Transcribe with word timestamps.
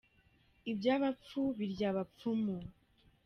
Ibyo 0.71 0.89
abapfu 0.97 1.39
birya 1.57 1.85
abapfumu. 1.91 2.57